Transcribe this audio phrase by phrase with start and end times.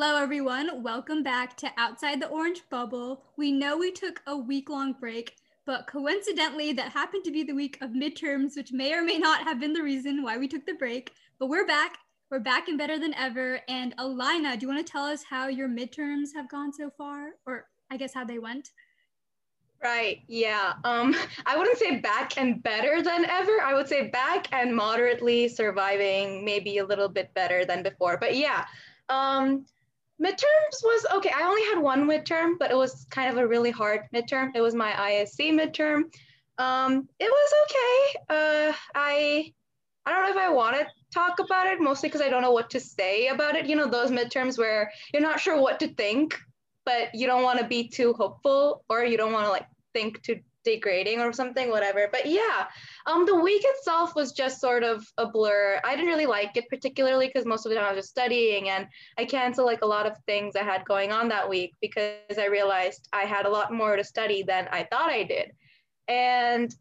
[0.00, 0.84] Hello, everyone.
[0.84, 3.24] Welcome back to Outside the Orange Bubble.
[3.36, 5.34] We know we took a week long break,
[5.66, 9.42] but coincidentally, that happened to be the week of midterms, which may or may not
[9.42, 11.10] have been the reason why we took the break.
[11.40, 11.98] But we're back.
[12.30, 13.58] We're back and better than ever.
[13.68, 17.30] And Alina, do you want to tell us how your midterms have gone so far?
[17.44, 18.70] Or I guess how they went?
[19.82, 20.20] Right.
[20.28, 20.74] Yeah.
[20.84, 23.60] Um, I wouldn't say back and better than ever.
[23.64, 28.16] I would say back and moderately surviving, maybe a little bit better than before.
[28.16, 28.64] But yeah,
[29.08, 29.66] um,
[30.22, 31.30] midterms was okay.
[31.34, 34.50] I only had one midterm, but it was kind of a really hard midterm.
[34.54, 36.04] It was my ISC midterm.
[36.58, 38.18] Um, it was okay.
[38.28, 39.52] Uh, I
[40.04, 42.52] I don't know if I want to talk about it, mostly because I don't know
[42.52, 43.66] what to say about it.
[43.66, 46.38] You know, those midterms where you're not sure what to think,
[46.84, 50.22] but you don't want to be too hopeful, or you don't want to like think
[50.22, 52.08] too degrading or something, whatever.
[52.12, 52.66] But yeah,
[53.06, 55.80] um, the week itself was just sort of a blur.
[55.84, 58.68] I didn't really like it particularly because most of the time I was just studying
[58.68, 62.38] and I canceled like a lot of things I had going on that week because
[62.38, 65.52] I realized I had a lot more to study than I thought I did.
[66.06, 66.74] And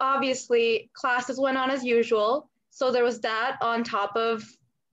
[0.00, 2.48] obviously, classes went on as usual.
[2.70, 4.44] So there was that on top of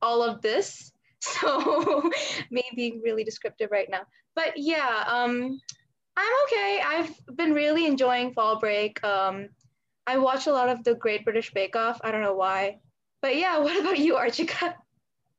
[0.01, 0.89] all of this.
[1.25, 2.11] So
[2.51, 4.01] maybe really descriptive right now.
[4.35, 5.61] But yeah, um,
[6.15, 6.81] I'm okay.
[6.85, 9.03] I've been really enjoying fall break.
[9.03, 9.49] Um,
[10.05, 11.99] I watch a lot of the Great British Bake Off.
[12.03, 12.79] I don't know why.
[13.21, 14.75] But yeah, what about you, Archika?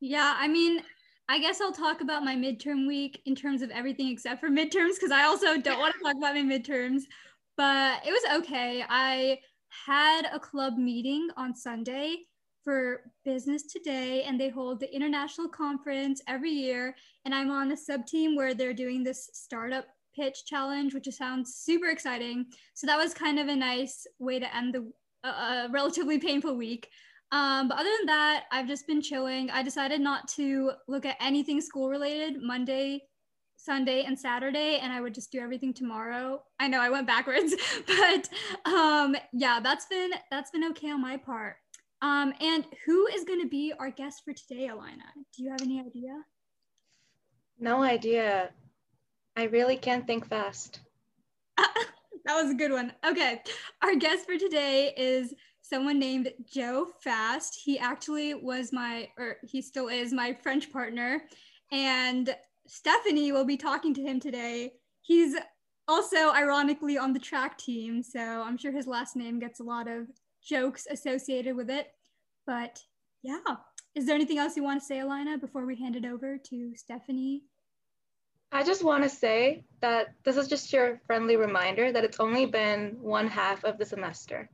[0.00, 0.82] Yeah, I mean,
[1.28, 4.94] I guess I'll talk about my midterm week in terms of everything except for midterms
[4.94, 7.02] because I also don't want to talk about my midterms.
[7.56, 8.84] But it was okay.
[8.88, 9.38] I
[9.86, 12.18] had a club meeting on Sunday
[12.64, 16.96] for Business Today, and they hold the international conference every year.
[17.24, 21.56] And I'm on a sub team where they're doing this startup pitch challenge, which sounds
[21.56, 22.46] super exciting.
[22.74, 24.92] So that was kind of a nice way to end the
[25.28, 26.88] uh, relatively painful week.
[27.32, 29.50] Um, but other than that, I've just been chilling.
[29.50, 33.02] I decided not to look at anything school related Monday,
[33.56, 36.42] Sunday, and Saturday, and I would just do everything tomorrow.
[36.60, 37.54] I know I went backwards,
[37.86, 38.28] but
[38.70, 41.56] um, yeah, that's been that's been okay on my part.
[42.02, 45.04] Um, and who is going to be our guest for today, Alina?
[45.34, 46.12] Do you have any idea?
[47.58, 48.50] No idea.
[49.36, 50.80] I really can't think fast.
[51.56, 51.74] that
[52.28, 52.92] was a good one.
[53.04, 53.42] Okay.
[53.82, 57.60] Our guest for today is someone named Joe Fast.
[57.64, 61.22] He actually was my, or he still is my French partner.
[61.72, 62.34] And
[62.66, 64.74] Stephanie will be talking to him today.
[65.02, 65.36] He's
[65.88, 68.02] also ironically on the track team.
[68.02, 70.06] So I'm sure his last name gets a lot of
[70.42, 71.88] jokes associated with it.
[72.46, 72.80] But
[73.22, 73.40] yeah.
[73.94, 76.74] Is there anything else you want to say, Alina, before we hand it over to
[76.74, 77.42] Stephanie
[78.54, 82.46] I just want to say that this is just your friendly reminder that it's only
[82.46, 84.48] been one half of the semester,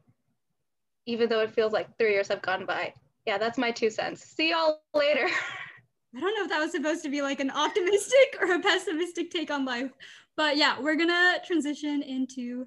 [1.04, 2.94] even though it feels like three years have gone by.
[3.26, 4.24] Yeah, that's my two cents.
[4.24, 5.28] See y'all later.
[6.16, 9.30] I don't know if that was supposed to be like an optimistic or a pessimistic
[9.30, 9.90] take on life,
[10.34, 12.66] but yeah, we're gonna transition into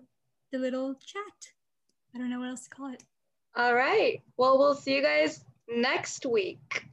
[0.52, 1.24] the little chat.
[2.14, 3.04] I don't know what else to call it.
[3.56, 4.22] All right.
[4.38, 6.86] Well, we'll see you guys next week.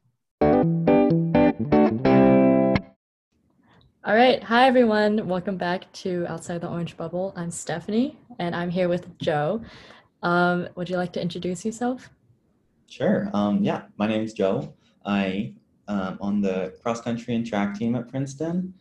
[4.03, 4.43] All right.
[4.43, 5.29] Hi, everyone.
[5.29, 7.35] Welcome back to Outside the Orange Bubble.
[7.37, 9.61] I'm Stephanie, and I'm here with Joe.
[10.23, 12.09] Um, would you like to introduce yourself?
[12.89, 13.29] Sure.
[13.35, 14.73] Um, yeah, my name is Joe.
[15.05, 15.53] I
[15.87, 18.73] am um, on the cross country and track team at Princeton,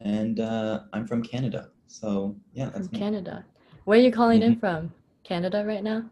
[0.00, 1.70] and uh, I'm from Canada.
[1.86, 3.46] So yeah, that's from Canada.
[3.84, 4.52] Where are you calling mm-hmm.
[4.52, 4.92] in from?
[5.24, 6.04] Canada right now?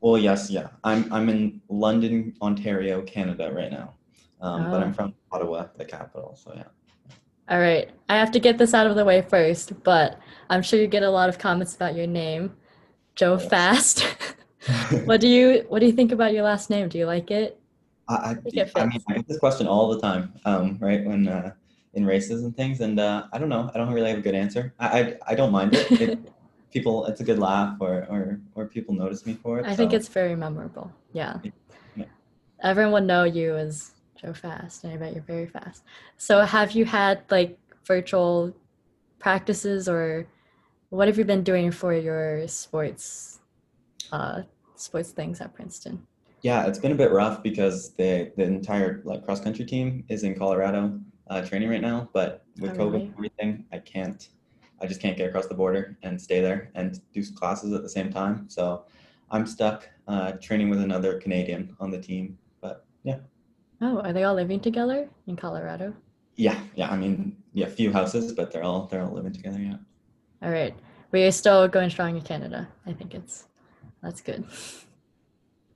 [0.00, 0.68] Well, yes, yeah.
[0.84, 3.92] I'm I'm in London, Ontario, Canada right now,
[4.40, 4.70] um, oh.
[4.70, 4.94] but I'm oh.
[4.94, 6.34] from Ottawa, the capital.
[6.42, 6.64] So yeah.
[7.48, 7.90] All right.
[8.08, 10.18] I have to get this out of the way first, but
[10.50, 12.54] I'm sure you get a lot of comments about your name,
[13.14, 13.38] Joe.
[13.38, 14.00] Fast.
[15.04, 16.88] what do you What do you think about your last name?
[16.88, 17.60] Do you like it?
[18.08, 18.30] I, I,
[18.76, 21.04] I mean, I get this question all the time, um, right?
[21.04, 21.52] When uh,
[21.94, 23.70] in races and things, and uh, I don't know.
[23.74, 24.74] I don't really have a good answer.
[24.78, 26.00] I I, I don't mind it.
[26.00, 26.18] it
[26.72, 29.66] people, it's a good laugh, or or or people notice me for it.
[29.66, 29.76] I so.
[29.76, 30.92] think it's very memorable.
[31.12, 31.38] Yeah.
[31.96, 32.04] yeah.
[32.62, 33.92] Everyone know you as
[34.24, 34.84] so fast.
[34.84, 35.82] And I bet you're very fast.
[36.16, 38.54] So have you had like virtual
[39.18, 40.26] practices or
[40.90, 43.40] what have you been doing for your sports
[44.12, 44.42] uh,
[44.76, 46.06] sports things at Princeton?
[46.42, 50.24] Yeah, it's been a bit rough because the the entire like cross country team is
[50.24, 52.08] in Colorado uh, training right now.
[52.12, 53.04] But with oh, COVID really?
[53.04, 54.28] and everything, I can't.
[54.80, 57.88] I just can't get across the border and stay there and do classes at the
[57.88, 58.46] same time.
[58.48, 58.84] So
[59.30, 62.36] I'm stuck uh, training with another Canadian on the team.
[62.60, 63.18] But yeah.
[63.84, 65.94] Oh, are they all living together in Colorado?
[66.36, 66.90] Yeah, yeah.
[66.90, 69.60] I mean, yeah, few houses, but they're all they're all living together.
[69.60, 69.76] Yeah.
[70.42, 70.74] All right,
[71.12, 72.66] we are still going strong in Canada.
[72.86, 73.44] I think it's
[74.02, 74.44] that's good.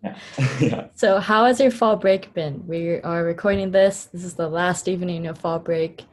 [0.00, 0.16] Yeah.
[0.60, 0.86] yeah.
[0.94, 2.64] So, how has your fall break been?
[2.68, 4.04] We are recording this.
[4.04, 6.04] This is the last evening of fall break.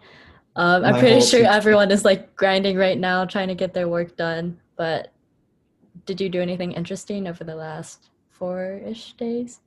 [0.55, 3.87] Um, I'm My pretty sure everyone is like grinding right now, trying to get their
[3.87, 4.59] work done.
[4.75, 5.13] But
[6.07, 9.59] did you do anything interesting over the last four-ish days?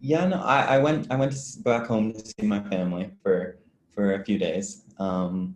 [0.00, 1.34] Yeah, no, I, I went I went
[1.64, 3.58] back home to see my family for
[3.94, 5.54] for a few days, um,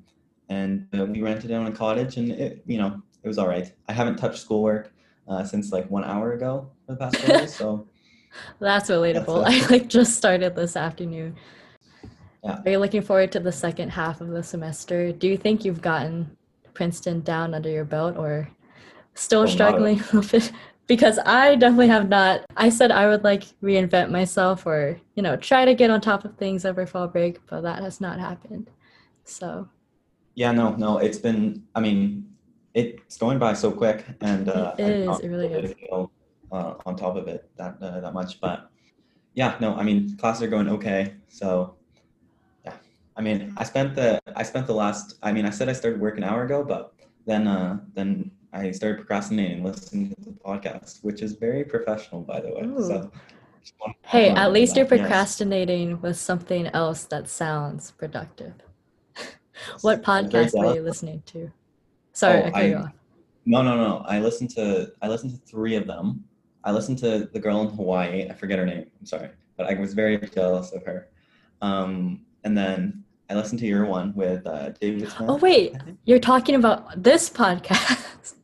[0.49, 3.73] and uh, we rented out a cottage, and it you know it was all right.
[3.89, 4.93] I haven't touched schoolwork
[5.29, 7.87] uh, since like one hour ago for the past four days, so
[8.61, 9.45] That's relatable.
[9.45, 11.37] That's I like just started this afternoon.
[12.45, 12.61] Yeah.
[12.65, 15.13] Are you looking forward to the second half of the semester?
[15.13, 16.37] Do you think you've gotten
[16.73, 18.49] Princeton down under your belt or
[19.15, 20.53] still Oh, struggling a little bit?
[20.91, 22.45] Because I definitely have not.
[22.57, 26.25] I said I would like reinvent myself or, you know, try to get on top
[26.25, 28.69] of things over fall break, but that has not happened.
[29.23, 29.69] So,
[30.35, 32.27] yeah, no, no, it's been I mean
[32.75, 35.75] it's going by so quick, and uh, It is, don't it really is.
[35.75, 36.11] feel
[36.51, 38.69] uh, on top of it that uh, that much, but
[39.35, 41.77] yeah, no, I mean classes are going okay, so
[42.65, 42.75] yeah,
[43.17, 46.01] I mean I spent the I spent the last I mean I said I started
[46.01, 46.95] work an hour ago, but
[47.27, 52.41] then uh, then I started procrastinating listening to the podcast, which is very professional, by
[52.41, 52.63] the way.
[52.65, 52.83] Ooh.
[52.83, 53.11] So
[54.03, 54.97] hey, at least you're that.
[54.97, 55.01] Yes.
[55.07, 58.55] procrastinating with something else that sounds productive.
[59.83, 61.51] What I'm podcast were you listening to?
[62.13, 62.93] Sorry, Oh, I cut you I- off.
[63.47, 64.05] No, no, no.
[64.07, 66.25] I listened to I listened to three of them.
[66.63, 68.29] I listened to the girl in Hawaii.
[68.29, 68.87] I forget her name.
[69.01, 71.09] I'm sorry, but I was very jealous of her.
[71.63, 75.31] Um, and then I listened to your one with uh, David Smith.
[75.31, 75.75] Oh, wait.
[76.05, 78.35] You're talking about this podcast.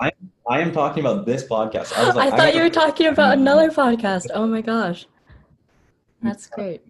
[0.00, 1.96] I am talking about this podcast.
[1.96, 4.26] I was I thought gotta- you were talking about another podcast.
[4.34, 5.06] Oh my gosh.
[6.22, 6.82] That's great.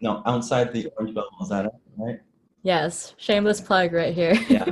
[0.00, 1.36] No, outside the orange bubble.
[1.42, 1.72] Is that it?
[1.96, 2.20] Right?
[2.62, 4.34] Yes, shameless plug right here.
[4.48, 4.64] Yeah.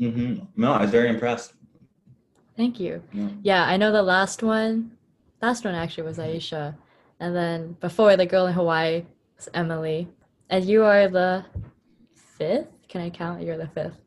[0.00, 0.44] mm-hmm.
[0.56, 1.54] No, I was very impressed.
[2.56, 3.02] Thank you.
[3.12, 3.28] Yeah.
[3.42, 4.92] Yeah, I know the last one.
[5.42, 6.74] Last one actually was Aisha.
[7.20, 9.04] And then before the girl in Hawaii
[9.36, 10.08] was Emily.
[10.50, 11.44] And you are the
[12.14, 12.68] fifth?
[12.88, 13.42] Can I count?
[13.42, 13.98] You're the fifth.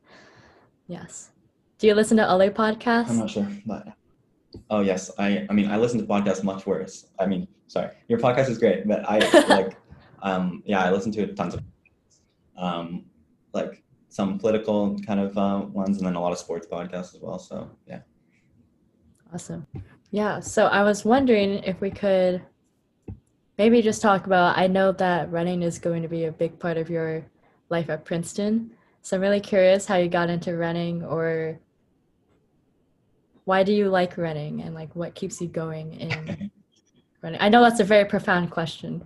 [0.87, 1.31] Yes.
[1.77, 3.09] Do you listen to other podcasts?
[3.09, 3.87] I'm not sure, but
[4.69, 7.07] oh yes, I I mean I listen to podcasts much worse.
[7.19, 9.77] I mean, sorry, your podcast is great, but I like
[10.23, 11.63] um yeah I listen to tons of
[12.57, 13.05] um
[13.53, 17.19] like some political kind of uh, ones and then a lot of sports podcasts as
[17.21, 17.37] well.
[17.37, 17.99] So yeah,
[19.33, 19.67] Awesome.
[20.11, 22.41] Yeah, so I was wondering if we could
[23.57, 26.77] maybe just talk about I know that running is going to be a big part
[26.77, 27.25] of your
[27.69, 28.71] life at Princeton.
[29.01, 31.59] So I'm really curious how you got into running or
[33.47, 36.51] why do you like running and like what keeps you going in
[37.23, 37.39] running?
[37.39, 39.01] I know that's a very profound question.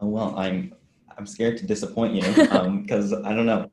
[0.00, 0.72] oh well I'm
[1.18, 2.22] I'm scared to disappoint you
[2.82, 3.70] because I don't know.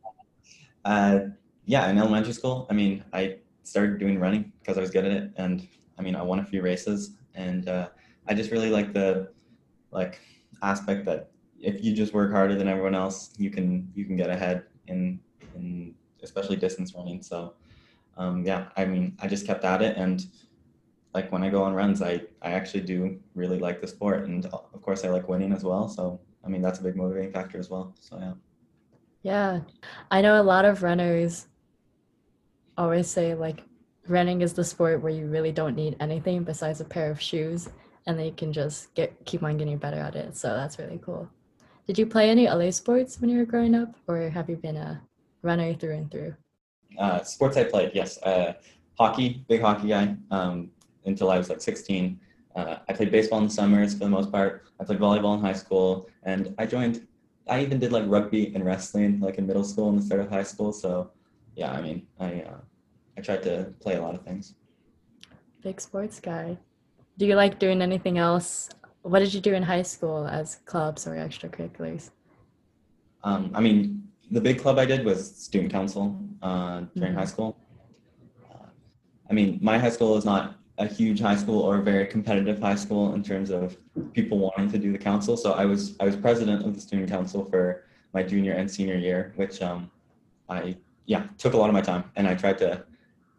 [0.84, 1.20] Uh,
[1.66, 5.12] yeah, in elementary school, I mean I started doing running because I was good at
[5.12, 5.66] it, and
[5.98, 7.88] I mean I won a few races, and uh,
[8.28, 9.32] I just really like the
[9.92, 10.20] like
[10.62, 14.30] aspect that if you just work harder than everyone else, you can you can get
[14.30, 15.22] ahead in
[15.56, 17.22] in especially distance running.
[17.22, 17.54] So
[18.18, 20.26] um, yeah, I mean I just kept at it, and
[21.14, 24.46] like when I go on runs, I I actually do really like the sport, and
[24.46, 25.88] of course I like winning as well.
[25.88, 27.96] So I mean that's a big motivating factor as well.
[28.00, 28.34] So yeah.
[29.24, 29.62] Yeah.
[30.12, 31.48] I know a lot of runners
[32.78, 33.64] always say like
[34.08, 37.70] running is the sport where you really don't need anything besides a pair of shoes
[38.06, 40.38] and they can just get keep on getting better at it.
[40.38, 41.28] So that's really cool.
[41.88, 44.78] Did you play any other sports when you were growing up or have you been
[44.78, 45.02] a
[45.42, 46.36] runner through and through?
[46.98, 48.22] Uh, sports I played, yes.
[48.22, 48.54] Uh,
[48.98, 50.70] hockey, big hockey guy um,
[51.06, 52.20] until I was like 16.
[52.56, 54.64] Uh, I played baseball in the summers for the most part.
[54.80, 57.06] I played volleyball in high school, and I joined.
[57.48, 60.30] I even did like rugby and wrestling like in middle school and the start of
[60.30, 60.72] high school.
[60.74, 61.12] So,
[61.56, 62.62] yeah, I mean, I uh,
[63.18, 64.56] I tried to play a lot of things.
[65.62, 66.58] Big sports guy.
[67.18, 68.70] Do you like doing anything else?
[69.02, 72.10] What did you do in high school as clubs or extracurriculars?
[73.24, 77.18] Um, I mean, the big club I did was student council uh, during Mhm.
[77.22, 77.50] high school.
[78.52, 78.68] Uh,
[79.30, 80.44] I mean, my high school is not
[80.78, 83.64] a huge high school or a very competitive high school in terms of
[84.18, 85.34] people wanting to do the council.
[85.44, 87.64] So I was I was president of the student council for
[88.16, 89.80] my junior and senior year, which um,
[90.50, 90.60] I
[91.14, 92.70] yeah took a lot of my time, and I tried to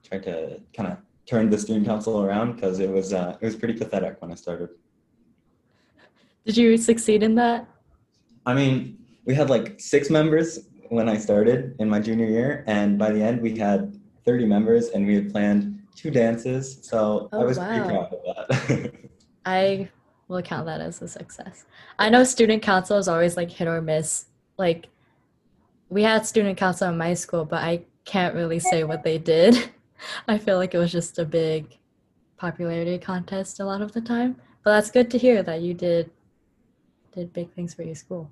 [0.08, 0.34] tried to
[0.76, 0.96] kind of
[1.30, 4.36] turn the student council around because it was uh, it was pretty pathetic when I
[4.44, 4.70] started.
[6.46, 7.60] Did you succeed in that?
[8.50, 10.48] I mean, we had like six members
[10.90, 14.88] when I started in my junior year, and by the end we had 30 members,
[14.90, 16.78] and we had planned two dances.
[16.82, 17.66] So I Oh, was wow.
[17.68, 18.92] pretty proud of that.
[19.44, 19.88] I
[20.28, 21.64] will count that as a success.
[21.98, 24.26] I know student council is always like hit or miss.
[24.58, 24.88] Like
[25.88, 29.70] we had student council in my school, but I can't really say what they did.
[30.28, 31.78] I feel like it was just a big
[32.38, 34.36] popularity contest a lot of the time.
[34.64, 36.10] but that's good to hear that you did
[37.12, 38.30] did big things for your school.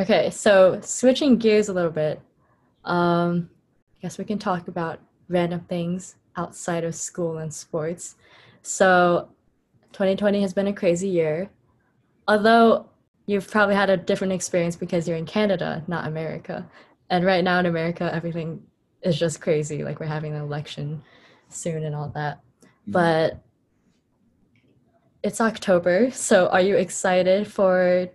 [0.00, 2.22] Okay, so switching gears a little bit,
[2.86, 3.50] um,
[3.98, 8.16] I guess we can talk about random things outside of school and sports.
[8.62, 9.28] So,
[9.92, 11.50] 2020 has been a crazy year.
[12.26, 12.88] Although
[13.26, 16.66] you've probably had a different experience because you're in Canada, not America.
[17.10, 18.62] And right now in America, everything
[19.02, 19.84] is just crazy.
[19.84, 21.02] Like we're having an election
[21.50, 22.38] soon and all that.
[22.38, 22.92] Mm-hmm.
[22.92, 23.42] But
[25.22, 28.08] it's October, so are you excited for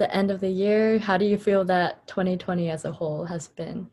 [0.00, 0.98] the end of the year?
[0.98, 3.86] How do you feel that 2020 as a whole has been?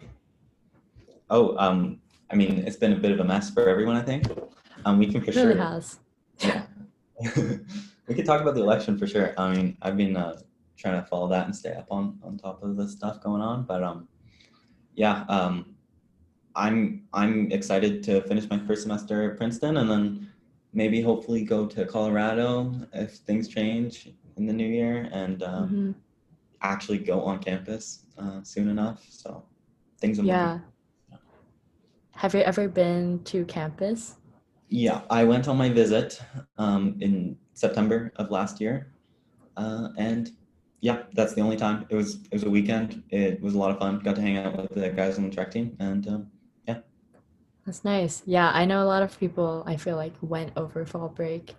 [1.30, 2.00] Oh, um,
[2.32, 4.26] I mean, it's been a bit of a mess for everyone, I think.
[4.86, 5.62] Um, we can for it really sure.
[5.62, 6.00] has.
[6.40, 6.64] Yeah.
[8.08, 9.34] we could talk about the election for sure.
[9.38, 10.40] I mean, I've been uh,
[10.78, 13.64] trying to follow that and stay up on on top of the stuff going on,
[13.64, 14.08] but um,
[14.96, 15.76] yeah, um,
[16.56, 20.32] I'm I'm excited to finish my first semester at Princeton and then
[20.74, 25.92] maybe hopefully go to Colorado if things change in the new year and um, mm-hmm.
[26.62, 29.06] actually go on campus uh, soon enough.
[29.10, 29.44] So
[30.00, 30.54] things are yeah.
[30.54, 30.64] Moving.
[32.18, 34.16] Have you ever been to campus?
[34.70, 36.20] Yeah, I went on my visit
[36.58, 38.92] um, in September of last year,
[39.56, 40.32] uh, and
[40.82, 41.86] yeah, that's the only time.
[41.90, 43.04] It was it was a weekend.
[43.10, 44.00] It was a lot of fun.
[44.00, 46.28] Got to hang out with the guys on the track team, and um,
[46.68, 46.80] yeah,
[47.66, 48.24] that's nice.
[48.26, 51.56] Yeah, I know a lot of people I feel like went over fall break.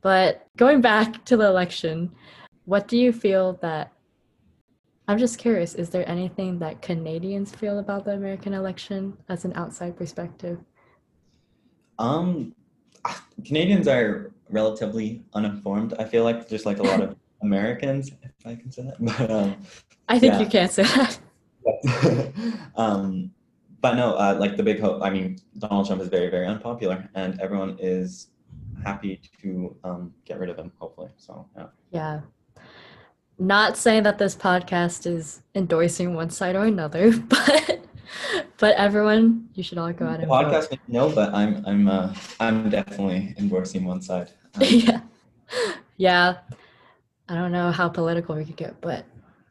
[0.00, 2.12] But going back to the election,
[2.64, 3.92] what do you feel that
[5.08, 9.54] I'm just curious, is there anything that Canadians feel about the American election as an
[9.54, 10.58] outside perspective?
[11.98, 12.54] Um
[13.44, 15.94] Canadians are relatively uninformed.
[15.98, 18.96] I feel like just like a lot of Americans, if I can say that.
[19.18, 19.56] But um,
[20.08, 20.40] I think yeah.
[20.40, 21.18] you can't say that.
[22.76, 23.30] um
[23.80, 25.02] but no, uh, like the big hope.
[25.02, 28.28] I mean, Donald Trump is very, very unpopular, and everyone is
[28.88, 31.66] happy to um, get rid of them, Hopefully, so yeah.
[31.90, 32.20] Yeah.
[33.38, 37.80] Not saying that this podcast is endorsing one side or another, but
[38.58, 40.70] but everyone, you should all go out and podcast.
[40.70, 40.78] Vote.
[40.88, 44.30] No, but I'm I'm uh, I'm definitely endorsing one side.
[44.54, 45.00] Um, yeah,
[45.98, 46.38] yeah.
[47.28, 49.04] I don't know how political we could get, but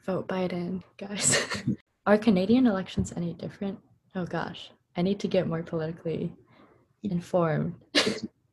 [0.06, 1.64] vote Biden, guys.
[2.08, 3.78] Are Canadian elections any different?
[4.16, 6.34] Oh gosh, I need to get more politically
[7.04, 7.76] informed.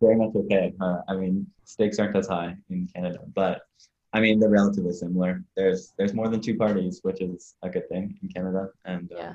[0.01, 0.75] Very much okay.
[0.81, 3.63] Uh, I mean, stakes aren't as high in Canada, but
[4.13, 5.43] I mean they're relatively similar.
[5.57, 9.17] There's there's more than two parties, which is a good thing in Canada, and uh,
[9.17, 9.35] yeah,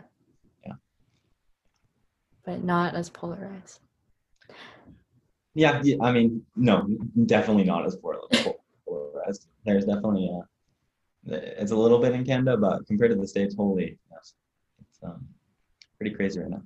[0.65, 0.73] yeah,
[2.45, 3.79] but not as polarized.
[5.55, 6.87] Yeah, I mean, no,
[7.25, 9.47] definitely not as polarized.
[9.65, 13.97] There's definitely a, it's a little bit in Canada, but compared to the states, holy,
[14.11, 14.35] yes,
[14.79, 15.27] it's um,
[15.97, 16.61] pretty crazy right now.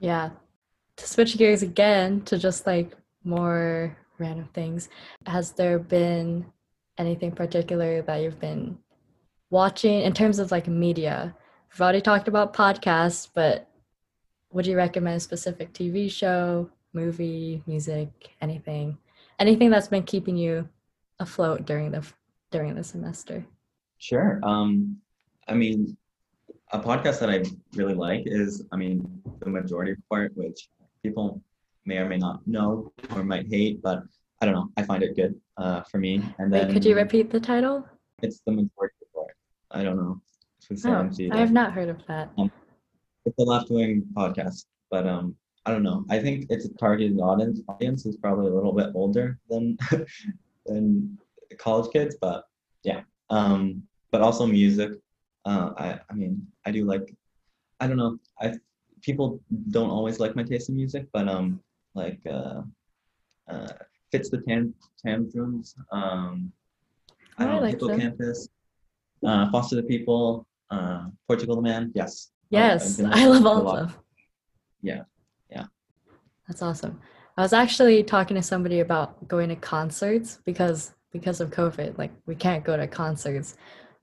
[0.00, 0.30] Yeah.
[0.96, 2.96] To switch gears again to just like
[3.28, 4.88] more random things,
[5.26, 6.46] has there been
[6.96, 8.78] anything particular that you've been
[9.50, 11.34] watching in terms of like media?
[11.70, 13.68] We've already talked about podcasts, but
[14.50, 18.08] would you recommend a specific TV show, movie, music,
[18.40, 18.96] anything?
[19.38, 20.68] Anything that's been keeping you
[21.20, 22.04] afloat during the
[22.50, 23.44] during the semester?
[23.98, 24.40] Sure.
[24.42, 24.96] Um,
[25.46, 25.96] I mean,
[26.72, 27.42] a podcast that I
[27.74, 30.68] really like is, I mean, the majority report, which
[31.02, 31.42] people
[31.88, 34.02] may or may not know or might hate, but
[34.40, 34.68] I don't know.
[34.76, 36.22] I find it good uh, for me.
[36.38, 37.84] And then Wait, could you repeat the title?
[38.22, 39.34] It's the majority report.
[39.70, 40.20] I don't know.
[40.84, 42.28] Oh, I have not heard of that.
[42.36, 42.52] Um,
[43.24, 46.04] it's a left wing podcast, but um, I don't know.
[46.10, 49.78] I think its a targeted audience audience is probably a little bit older than
[50.66, 51.18] than
[51.58, 52.44] college kids, but
[52.82, 53.00] yeah.
[53.30, 54.92] Um, but also music.
[55.46, 57.14] Uh, I I mean I do like
[57.80, 58.54] I don't know I
[59.00, 59.40] people
[59.70, 61.60] don't always like my taste in music, but um
[61.94, 62.62] like uh,
[63.48, 63.72] uh
[64.10, 66.52] Fitz the tam tantrums um
[67.38, 68.48] I don't I know like Hippo Campus
[69.26, 72.30] uh foster the people uh Portugal the man yes.
[72.50, 73.98] Yes I, I love all of them.
[74.82, 75.02] Yeah
[75.50, 75.66] yeah.
[76.46, 77.00] That's awesome.
[77.36, 82.12] I was actually talking to somebody about going to concerts because because of COVID like
[82.26, 83.56] we can't go to concerts.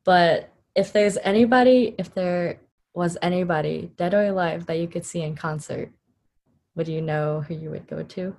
[0.06, 2.60] But if there's anybody, if there
[2.94, 5.92] was anybody, dead or alive, that you could see in concert,
[6.75, 8.36] would you know who you would go to?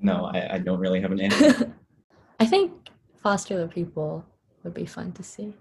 [0.00, 1.72] No, I, I don't really have an answer.
[2.40, 2.72] I think
[3.22, 4.24] Foster the People
[4.64, 5.54] would be fun to see.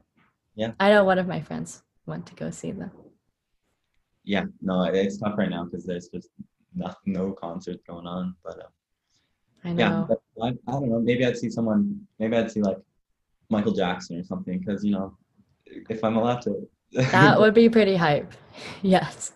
[0.55, 0.71] Yeah.
[0.79, 2.91] I know one of my friends went to go see them.
[4.23, 6.29] Yeah, no, it's tough right now because there's just
[6.75, 8.35] no, no concert going on.
[8.43, 8.67] But uh,
[9.63, 10.07] I know.
[10.09, 10.99] Yeah, I, I don't know.
[10.99, 12.01] Maybe I'd see someone.
[12.19, 12.77] Maybe I'd see like
[13.49, 15.17] Michael Jackson or something because you know
[15.65, 16.67] if I'm allowed to.
[16.91, 18.31] that would be pretty hype.
[18.81, 19.31] Yes.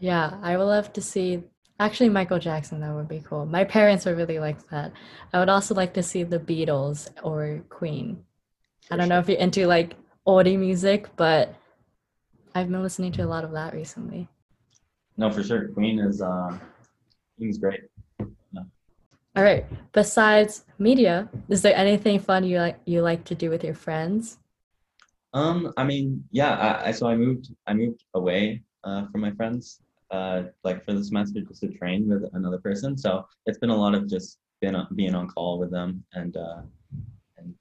[0.00, 0.38] Yeah.
[0.42, 1.42] I would love to see
[1.80, 3.46] Actually, Michael Jackson, that would be cool.
[3.46, 4.92] My parents would really like that.
[5.32, 8.24] I would also like to see the Beatles or Queen.
[8.90, 9.94] I don't know if you're into like
[10.26, 11.54] oldie music, but
[12.54, 14.28] I've been listening to a lot of that recently.
[15.16, 15.68] No, for sure.
[15.68, 16.58] Queen is uh,
[17.36, 17.80] Queen's great.
[19.36, 19.64] All right.
[19.92, 24.38] Besides media, is there anything fun you like you like to do with your friends?
[25.34, 26.54] Um, I mean, yeah.
[26.54, 27.52] I, I so I moved.
[27.66, 29.80] I moved away uh, from my friends,
[30.10, 32.96] uh, like for the semester, just to train with another person.
[32.96, 36.36] So it's been a lot of just being on, being on call with them and
[36.36, 36.62] uh,
[37.36, 37.54] and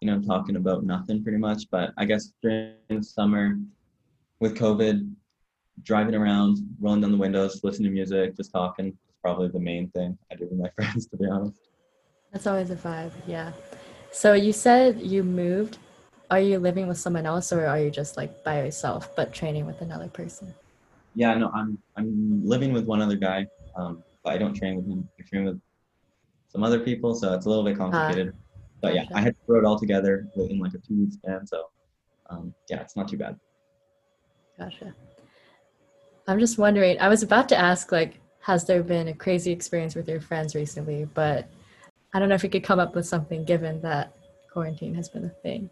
[0.00, 1.64] you know talking about nothing pretty much.
[1.70, 3.58] But I guess during the summer,
[4.40, 5.08] with COVID,
[5.82, 9.88] driving around, rolling down the windows, listening to music, just talking is probably the main
[9.90, 11.60] thing I do with my friends, to be honest.
[12.32, 13.52] That's always a vibe, yeah.
[14.10, 15.78] So you said you moved.
[16.32, 19.66] Are you living with someone else or are you just like by yourself but training
[19.66, 20.54] with another person?
[21.14, 23.46] Yeah, no, I'm I'm living with one other guy,
[23.76, 25.06] um, but I don't train with him.
[25.20, 25.60] I train with
[26.48, 28.32] some other people, so it's a little bit complicated.
[28.80, 29.04] but yeah.
[29.14, 31.68] I had to throw it all together in like a two week span, so
[32.30, 33.38] um, yeah, it's not too bad.
[34.58, 34.94] Gotcha.
[36.26, 39.94] I'm just wondering, I was about to ask like has there been a crazy experience
[39.94, 41.46] with your friends recently, but
[42.14, 44.16] I don't know if you could come up with something given that
[44.50, 45.68] quarantine has been a thing.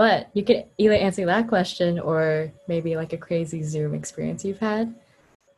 [0.00, 4.58] But you could either answer that question or maybe like a crazy Zoom experience you've
[4.58, 4.94] had.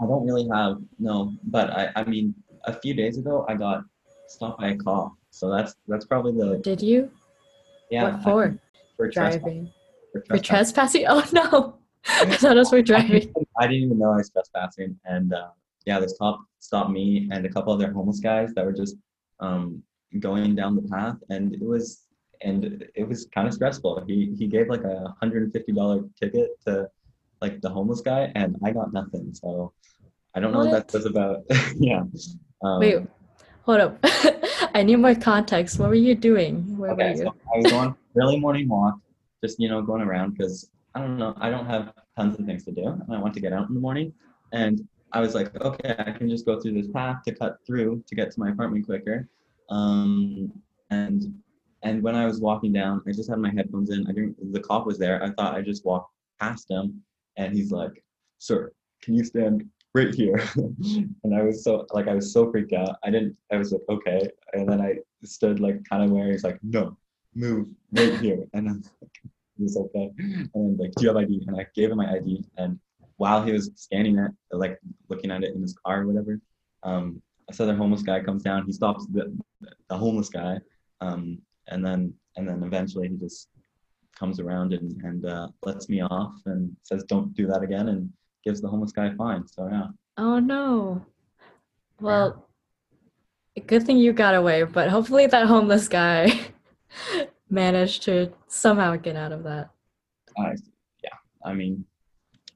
[0.01, 2.35] I don't really have no, but I I mean
[2.65, 3.85] a few days ago I got
[4.27, 7.09] stopped by a cop, so that's that's probably the Did you?
[7.89, 8.59] yeah what for?
[8.97, 9.71] for trespass- Driving.
[10.11, 11.05] for For trespassing.
[11.05, 11.07] trespassing?
[11.09, 11.75] Oh no.
[12.09, 13.33] I thought it was for driving.
[13.61, 15.51] I didn't even know I was trespassing, and uh,
[15.87, 18.97] yeah, this cop stopped me and a couple other homeless guys that were just
[19.39, 19.85] um,
[20.19, 22.02] going down the path, and it was
[22.45, 24.05] and it was kind of stressful.
[24.07, 26.89] He he gave like a hundred and fifty dollar ticket to
[27.41, 29.33] like the homeless guy, and I got nothing.
[29.35, 29.73] So
[30.35, 30.89] I don't know what, What?
[30.89, 31.43] that says about
[31.77, 32.03] yeah.
[32.63, 32.99] Um, Wait,
[33.65, 33.99] hold up.
[34.75, 35.79] I need more context.
[35.79, 36.77] What were you doing?
[36.79, 37.17] Where Okay, were you?
[37.25, 38.99] so I was on early morning walk,
[39.43, 42.65] just you know going around because I don't know, I don't have tons of things
[42.65, 44.13] to do, and I want to get out in the morning.
[44.53, 48.03] And I was like, okay, I can just go through this path to cut through
[48.07, 49.29] to get to my apartment quicker.
[49.71, 50.53] Um,
[50.91, 51.42] and
[51.83, 54.07] and when I was walking down, I just had my headphones in.
[54.07, 54.53] I didn't.
[54.53, 55.23] The cop was there.
[55.23, 57.03] I thought I just walked past him,
[57.37, 58.03] and he's like,
[58.39, 62.73] "Sir, can you stand right here?" and I was so like I was so freaked
[62.73, 62.97] out.
[63.05, 63.37] I didn't.
[63.51, 66.97] I was like, okay, and then I stood like kind of where he's like, "No,
[67.35, 69.11] move right here," and I was like,
[69.59, 70.11] "He's okay."
[70.55, 72.79] And like, "Do you have ID?" And I gave him my ID, and
[73.17, 76.41] while he was scanning it, like looking at it in his car or whatever,
[76.83, 78.67] um, this other homeless guy comes down.
[78.67, 79.37] He stops the
[79.89, 80.59] the homeless guy,
[81.01, 83.49] um, and then and then eventually he just
[84.19, 88.11] comes around and and uh, lets me off and says, "Don't do that again," and
[88.45, 89.47] gives the homeless guy a fine.
[89.47, 89.87] So yeah.
[90.19, 91.05] Oh no.
[92.01, 92.49] Well,
[93.67, 96.41] good thing you got away, but hopefully that homeless guy
[97.51, 99.71] managed to somehow get out of that.
[100.39, 100.55] I,
[101.05, 101.11] yeah,
[101.45, 101.85] I mean,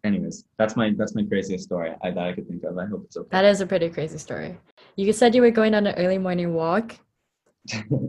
[0.04, 2.78] anyways, that's my that's my craziest story I, that I could think of.
[2.78, 3.28] I hope it's okay.
[3.30, 4.58] That is a pretty crazy story.
[4.96, 6.98] You said you were going on an early morning walk.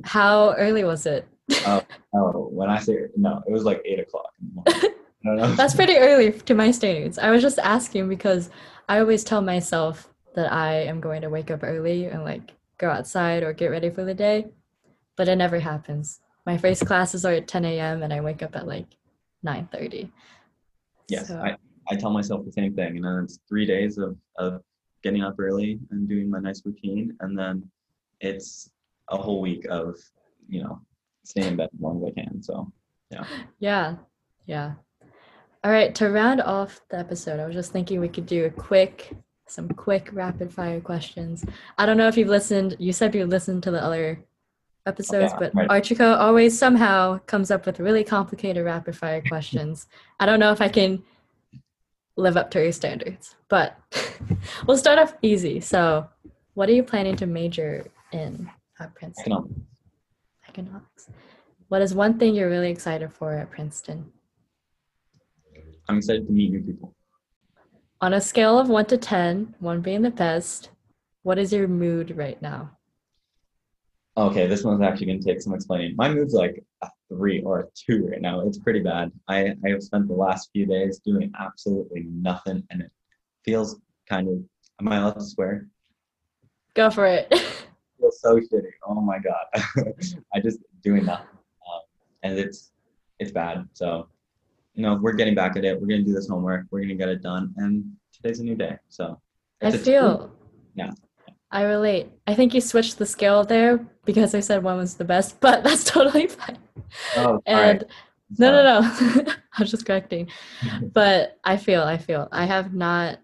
[0.03, 1.27] How early was it?
[1.65, 1.81] Uh,
[2.13, 4.97] oh, when I say no, it was like eight o'clock in the morning.
[5.25, 5.55] I don't.
[5.55, 7.17] That's pretty early to my standards.
[7.17, 8.49] I was just asking because
[8.89, 12.89] I always tell myself that I am going to wake up early and like go
[12.89, 14.47] outside or get ready for the day,
[15.15, 16.19] but it never happens.
[16.45, 18.03] My first classes are at 10 a.m.
[18.03, 18.85] and I wake up at like
[19.45, 20.09] 9:30.
[21.09, 21.55] yes, So- I,
[21.89, 22.97] I tell myself the same thing.
[22.97, 24.61] And then it's three days of, of
[25.03, 27.15] getting up early and doing my nice routine.
[27.21, 27.63] And then
[28.19, 28.69] it's
[29.09, 29.97] a whole week of,
[30.47, 30.81] you know,
[31.23, 32.41] staying in bed as long as I can.
[32.41, 32.71] So
[33.11, 33.25] Yeah,
[33.59, 33.95] yeah.
[34.45, 34.73] Yeah.
[35.63, 38.49] All right, to round off the episode, I was just thinking we could do a
[38.49, 39.11] quick,
[39.47, 41.43] some quick rapid fire questions.
[41.77, 44.23] I don't know if you've listened, you said you listened to the other
[44.85, 45.67] episodes, yeah, but right.
[45.69, 49.87] Archika always somehow comes up with really complicated rapid fire questions.
[50.19, 51.03] I don't know if I can
[52.15, 53.77] live up to your standards, but
[54.67, 55.59] we'll start off easy.
[55.59, 56.07] So,
[56.53, 59.23] what are you planning to major in at Princeton?
[59.23, 59.61] economics.
[60.47, 61.09] Economics.
[61.67, 64.11] What is one thing you're really excited for at Princeton?
[65.89, 66.95] I'm excited to meet new people.
[67.99, 70.69] On a scale of 1 to 10, 1 being the best,
[71.23, 72.71] what is your mood right now?
[74.15, 75.95] Okay, this one's actually gonna take some explaining.
[75.95, 78.41] My mood's like a three or a two right now.
[78.41, 79.11] It's pretty bad.
[79.27, 82.91] I, I have spent the last few days doing absolutely nothing and it
[83.45, 84.35] feels kind of
[84.79, 85.67] am I allowed to swear?
[86.73, 87.31] Go for it.
[87.99, 88.71] feels so shitty.
[88.87, 89.45] Oh my god.
[90.33, 91.81] I just doing that, Um,
[92.23, 92.71] and it's
[93.19, 93.67] it's bad.
[93.73, 94.07] So,
[94.73, 95.79] you know, we're getting back at it.
[95.79, 96.65] We're gonna do this homework.
[96.71, 97.53] We're gonna get it done.
[97.57, 98.77] And today's a new day.
[98.89, 99.19] So
[99.61, 99.83] I it's a two.
[99.85, 100.31] feel
[100.75, 100.91] Yeah.
[101.49, 102.09] I relate.
[102.27, 105.63] I think you switched the scale there because I said one was the best, but
[105.63, 106.57] that's totally fine.
[107.15, 107.85] Oh, And
[108.37, 109.33] no, no, no.
[109.57, 110.29] I was just correcting.
[110.93, 112.27] But I feel, I feel.
[112.31, 113.19] I have not,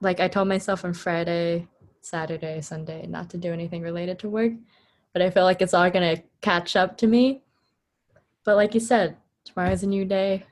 [0.00, 1.66] like, I told myself on Friday,
[2.04, 4.52] Saturday, Sunday not to do anything related to work,
[5.12, 7.42] but I feel like it's all to catch up to me.
[8.44, 10.44] But like you said, tomorrow's a new day.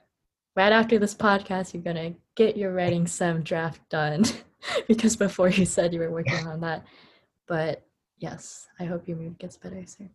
[0.54, 4.24] Right after this podcast, you're to get your writing sem draft done
[4.88, 6.84] because before you said you were working on that.
[7.46, 7.82] But
[8.18, 10.10] yes, I hope your mood gets better soon.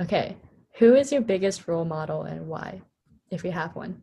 [0.00, 0.36] Okay,
[0.78, 2.82] who is your biggest role model and why,
[3.30, 4.02] if you have one?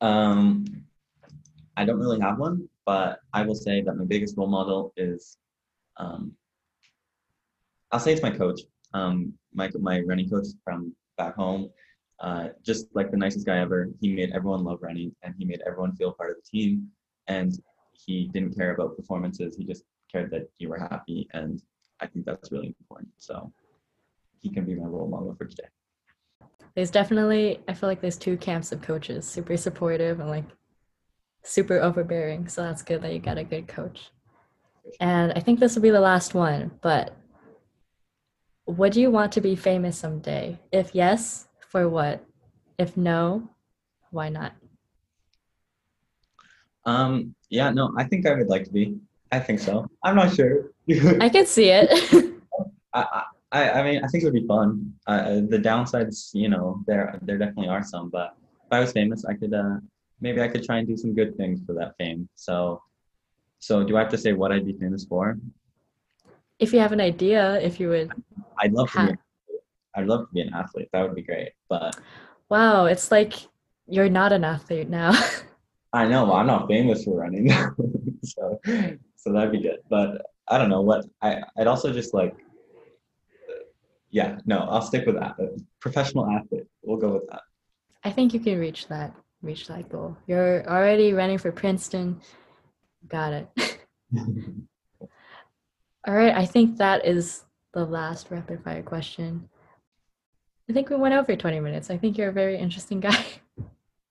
[0.00, 0.64] Um,
[1.76, 5.38] I don't really have one, but I will say that my biggest role model is,
[5.96, 6.32] um,
[7.90, 8.60] I'll say it's my coach.
[8.94, 11.70] Um, my my running coach from back home.
[12.20, 13.88] Uh, just like the nicest guy ever.
[14.00, 16.88] He made everyone love running, and he made everyone feel part of the team.
[17.26, 17.52] And
[17.92, 19.56] he didn't care about performances.
[19.56, 21.60] He just cared that you were happy, and
[22.00, 23.12] I think that's really important.
[23.18, 23.52] So
[24.40, 25.68] he can be my role model for today.
[26.74, 30.44] There's definitely, I feel like there's two camps of coaches super supportive and like
[31.44, 32.48] super overbearing.
[32.48, 34.10] So that's good that you got a good coach.
[35.00, 37.16] And I think this will be the last one, but
[38.66, 40.58] would you want to be famous someday?
[40.70, 42.24] If yes, for what?
[42.78, 43.48] If no,
[44.10, 44.52] why not?
[46.84, 48.96] Um, yeah, no, I think I would like to be.
[49.30, 49.88] I think so.
[50.04, 50.72] I'm not sure.
[51.20, 51.88] I can see it.
[52.94, 54.92] I, I, I mean, I think it would be fun.
[55.06, 58.10] Uh, the downsides, you know, there there definitely are some.
[58.10, 58.34] But
[58.66, 59.76] if I was famous, I could uh,
[60.22, 62.28] maybe I could try and do some good things for that fame.
[62.34, 62.80] So,
[63.58, 65.36] so do I have to say what I'd be famous for?
[66.62, 68.12] if you have an idea, if you would.
[68.58, 69.06] I'd love to.
[69.06, 69.12] Be,
[69.96, 70.88] I'd love to be an athlete.
[70.92, 71.50] That would be great.
[71.68, 71.96] But
[72.48, 73.34] Wow, it's like
[73.88, 75.10] you're not an athlete now.
[75.92, 77.50] I know well, I'm not famous for running,
[78.24, 78.60] so
[79.16, 79.80] so that'd be good.
[79.90, 81.42] But I don't know what I.
[81.58, 82.34] I'd also just like.
[84.10, 85.36] Yeah, no, I'll stick with that.
[85.80, 86.66] Professional athlete.
[86.82, 87.42] We'll go with that.
[88.04, 90.16] I think you can reach that reach that goal.
[90.26, 92.20] You're already running for Princeton.
[93.08, 93.78] Got it.
[96.06, 99.48] All right, I think that is the last rapid fire question.
[100.68, 101.90] I think we went over 20 minutes.
[101.90, 103.24] I think you're a very interesting guy.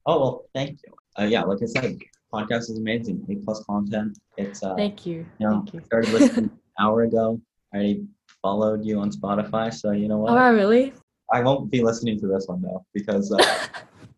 [0.08, 0.94] Oh well, thank you.
[1.20, 2.00] Uh, yeah, like I said,
[2.34, 3.24] podcast is amazing.
[3.30, 4.18] A plus content.
[4.36, 5.28] It's uh, Thank you.
[5.38, 5.82] you know, Thank you.
[5.86, 7.40] started listening an hour ago.
[7.72, 8.06] I already
[8.42, 10.32] followed you on Spotify, so you know what?
[10.34, 10.94] Oh, really?
[11.32, 13.46] I won't be listening to this one though because uh,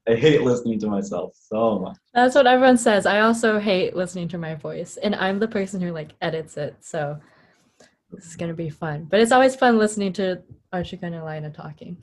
[0.07, 1.97] I hate listening to myself so much.
[2.13, 3.05] That's what everyone says.
[3.05, 6.75] I also hate listening to my voice, and I'm the person who like edits it.
[6.81, 7.19] So
[8.11, 9.05] this is gonna be fun.
[9.05, 10.41] But it's always fun listening to
[10.73, 11.97] Archie and Elena talking.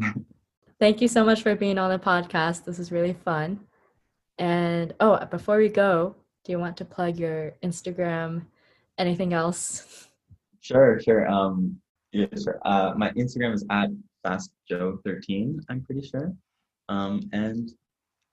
[0.80, 2.64] Thank you so much for being on the podcast.
[2.64, 3.60] This is really fun.
[4.38, 8.44] And oh, before we go, do you want to plug your Instagram?
[8.98, 10.08] Anything else?
[10.60, 11.28] Sure, sure.
[11.28, 11.80] Um,
[12.12, 12.60] yeah, sure.
[12.64, 13.90] Uh, my Instagram is at
[14.24, 15.60] fastjoe13.
[15.68, 16.32] I'm pretty sure.
[16.88, 17.70] Um, and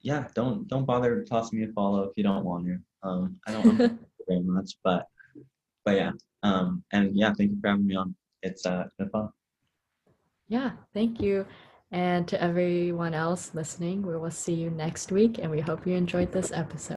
[0.01, 2.77] yeah, don't don't bother tossing me a follow if you don't want to.
[3.03, 5.07] Um, I don't want to very much, but
[5.85, 6.11] but yeah.
[6.43, 8.15] Um, and yeah, thank you for having me on.
[8.41, 9.29] It's uh, been fun.
[10.47, 11.45] Yeah, thank you.
[11.91, 15.93] And to everyone else listening, we will see you next week, and we hope you
[15.93, 16.89] enjoyed this episode.